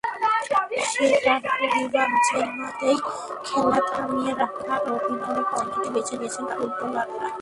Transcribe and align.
সেটার 0.91 1.39
প্রতিবাদ 1.49 2.11
জানাতেই 2.27 2.97
খেলা 3.45 3.79
থামিয়ে 3.89 4.31
রাখার 4.39 4.81
অভিনব 4.93 5.37
পন্থাটি 5.51 5.89
বেছে 5.93 6.15
নিয়েছেন 6.19 6.45
ফুটবলাররা। 6.51 7.27